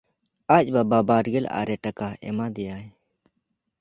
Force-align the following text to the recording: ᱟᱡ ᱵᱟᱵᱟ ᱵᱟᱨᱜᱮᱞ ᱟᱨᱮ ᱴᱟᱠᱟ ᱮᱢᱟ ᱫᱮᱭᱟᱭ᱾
ᱟᱡ 0.55 0.65
ᱵᱟᱵᱟ 0.75 0.99
ᱵᱟᱨᱜᱮᱞ 1.09 1.45
ᱟᱨᱮ 1.61 1.75
ᱴᱟᱠᱟ 1.83 2.07
ᱮᱢᱟ 2.29 2.45
ᱫᱮᱭᱟᱭ᱾ 2.55 2.85